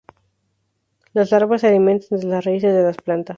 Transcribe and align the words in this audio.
Las 1.13 1.29
larvas 1.29 1.61
se 1.61 1.67
alimentan 1.67 2.19
de 2.19 2.25
las 2.25 2.43
raíces 2.43 2.73
de 2.73 2.81
las 2.81 2.97
plantas. 2.97 3.29